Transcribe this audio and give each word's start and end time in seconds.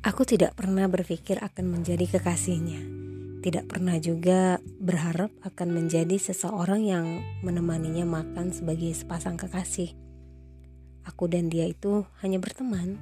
Aku 0.00 0.24
tidak 0.24 0.56
pernah 0.56 0.88
berpikir 0.88 1.36
akan 1.44 1.76
menjadi 1.76 2.16
kekasihnya. 2.16 2.80
Tidak 3.44 3.68
pernah 3.68 4.00
juga 4.00 4.56
berharap 4.80 5.28
akan 5.44 5.76
menjadi 5.76 6.16
seseorang 6.16 6.88
yang 6.88 7.20
menemaninya 7.44 8.08
makan 8.08 8.48
sebagai 8.48 8.96
sepasang 8.96 9.36
kekasih. 9.36 9.92
Aku 11.04 11.28
dan 11.28 11.52
dia 11.52 11.68
itu 11.68 12.08
hanya 12.24 12.40
berteman. 12.40 12.96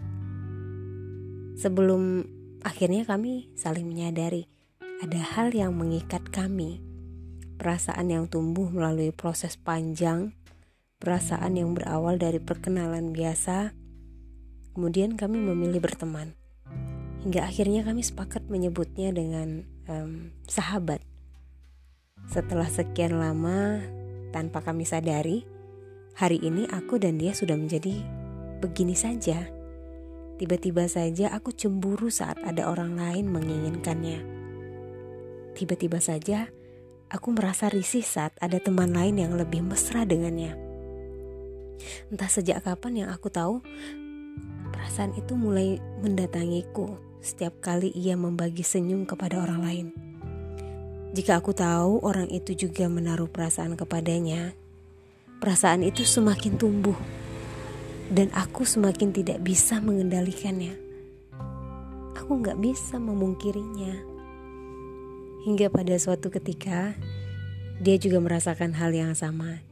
Sebelum 1.55 2.27
akhirnya 2.67 3.07
kami 3.07 3.46
saling 3.55 3.87
menyadari 3.87 4.51
ada 4.99 5.23
hal 5.23 5.55
yang 5.55 5.79
mengikat 5.79 6.27
kami. 6.35 6.83
Perasaan 7.62 8.11
yang 8.11 8.27
tumbuh 8.27 8.75
melalui 8.75 9.15
proses 9.15 9.55
panjang, 9.55 10.35
perasaan 10.99 11.63
yang 11.63 11.79
berawal 11.79 12.19
dari 12.19 12.43
perkenalan 12.43 13.14
biasa, 13.14 13.71
kemudian 14.75 15.14
kami 15.14 15.39
memilih 15.39 15.79
berteman 15.79 16.35
hingga 17.29 17.45
akhirnya 17.45 17.85
kami 17.85 18.00
sepakat 18.00 18.49
menyebutnya 18.49 19.13
dengan 19.13 19.69
um, 19.85 20.32
sahabat. 20.49 21.05
Setelah 22.25 22.64
sekian 22.73 23.21
lama 23.21 23.85
tanpa 24.32 24.64
kami 24.64 24.89
sadari, 24.89 25.45
hari 26.17 26.41
ini 26.41 26.64
aku 26.72 26.96
dan 26.96 27.21
dia 27.21 27.36
sudah 27.36 27.53
menjadi 27.53 28.00
begini 28.64 28.96
saja. 28.96 29.45
Tiba-tiba 30.41 30.89
saja 30.89 31.29
aku 31.36 31.53
cemburu 31.53 32.09
saat 32.09 32.41
ada 32.41 32.64
orang 32.64 32.97
lain 32.97 33.28
menginginkannya. 33.28 34.25
Tiba-tiba 35.53 36.00
saja 36.00 36.48
aku 37.12 37.36
merasa 37.36 37.69
risih 37.69 38.08
saat 38.08 38.33
ada 38.41 38.56
teman 38.56 38.97
lain 38.97 39.20
yang 39.20 39.36
lebih 39.36 39.61
mesra 39.61 40.08
dengannya. 40.08 40.56
Entah 42.08 42.33
sejak 42.33 42.64
kapan 42.64 43.05
yang 43.05 43.08
aku 43.12 43.28
tahu, 43.28 43.61
perasaan 44.72 45.12
itu 45.12 45.36
mulai 45.36 45.77
mendatangiku 46.00 47.08
setiap 47.19 47.58
kali 47.58 47.91
ia 47.94 48.14
membagi 48.14 48.62
senyum 48.62 49.05
kepada 49.05 49.42
orang 49.42 49.61
lain. 49.62 49.86
Jika 51.16 51.41
aku 51.41 51.56
tahu 51.56 52.05
orang 52.05 52.28
itu 52.28 52.55
juga 52.55 52.86
menaruh 52.86 53.27
perasaan 53.27 53.74
kepadanya, 53.74 54.52
perasaan 55.41 55.83
itu 55.83 56.05
semakin 56.05 56.61
tumbuh 56.61 56.98
dan 58.12 58.33
aku 58.33 58.64
semakin 58.64 59.12
tidak 59.12 59.41
bisa 59.44 59.80
mengendalikannya. 59.80 60.77
Aku 62.16 62.41
nggak 62.41 62.61
bisa 62.61 63.00
memungkirinya. 63.00 63.94
Hingga 65.48 65.72
pada 65.72 65.96
suatu 65.96 66.28
ketika, 66.28 66.92
dia 67.80 67.96
juga 67.96 68.20
merasakan 68.20 68.77
hal 68.77 68.92
yang 68.92 69.16
sama. 69.16 69.64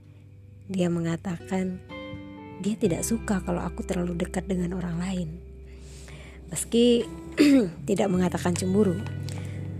Dia 0.70 0.88
mengatakan 0.88 1.82
dia 2.64 2.74
tidak 2.80 3.04
suka 3.04 3.44
kalau 3.44 3.60
aku 3.60 3.84
terlalu 3.84 4.16
dekat 4.16 4.48
dengan 4.48 4.78
orang 4.78 4.96
lain. 4.96 5.28
Meski 6.48 7.04
tidak 7.88 8.08
mengatakan 8.08 8.56
cemburu, 8.56 8.96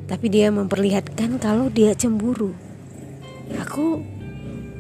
tapi 0.05 0.29
dia 0.29 0.53
memperlihatkan 0.53 1.41
kalau 1.41 1.73
dia 1.73 1.97
cemburu. 1.97 2.53
Aku 3.65 4.05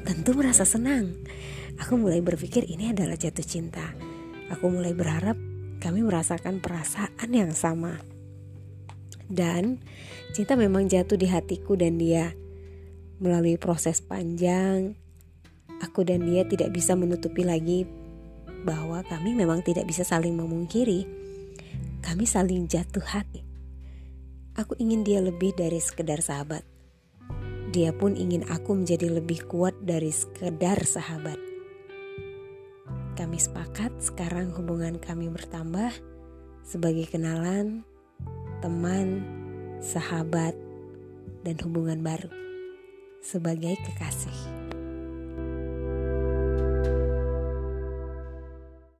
tentu 0.04 0.36
merasa 0.36 0.68
senang. 0.68 1.16
Aku 1.80 1.96
mulai 1.96 2.20
berpikir 2.20 2.68
ini 2.68 2.92
adalah 2.92 3.16
jatuh 3.16 3.44
cinta. 3.44 3.96
Aku 4.52 4.68
mulai 4.68 4.92
berharap 4.92 5.36
kami 5.80 6.04
merasakan 6.04 6.60
perasaan 6.60 7.30
yang 7.32 7.52
sama. 7.56 8.00
Dan 9.26 9.80
cinta 10.36 10.54
memang 10.54 10.86
jatuh 10.86 11.16
di 11.16 11.26
hatiku 11.26 11.74
dan 11.80 11.96
dia. 11.96 12.32
Melalui 13.16 13.56
proses 13.56 14.04
panjang, 14.04 14.92
aku 15.80 16.04
dan 16.04 16.28
dia 16.28 16.44
tidak 16.44 16.76
bisa 16.76 16.92
menutupi 16.92 17.40
lagi 17.40 17.88
bahwa 18.68 19.00
kami 19.08 19.32
memang 19.32 19.64
tidak 19.64 19.88
bisa 19.88 20.04
saling 20.04 20.36
memungkiri 20.36 21.25
kami 22.06 22.22
saling 22.22 22.70
jatuh 22.70 23.02
hati. 23.02 23.42
Aku 24.54 24.78
ingin 24.78 25.02
dia 25.02 25.18
lebih 25.18 25.58
dari 25.58 25.82
sekedar 25.82 26.22
sahabat. 26.22 26.62
Dia 27.74 27.90
pun 27.90 28.14
ingin 28.14 28.46
aku 28.46 28.78
menjadi 28.78 29.10
lebih 29.10 29.42
kuat 29.50 29.74
dari 29.82 30.14
sekedar 30.14 30.86
sahabat. 30.86 31.34
Kami 33.18 33.38
sepakat 33.42 33.90
sekarang 33.98 34.54
hubungan 34.54 35.02
kami 35.02 35.26
bertambah 35.34 35.90
sebagai 36.62 37.10
kenalan, 37.10 37.82
teman, 38.62 39.26
sahabat, 39.82 40.54
dan 41.42 41.58
hubungan 41.66 42.06
baru 42.06 42.30
sebagai 43.18 43.74
kekasih. 43.82 44.45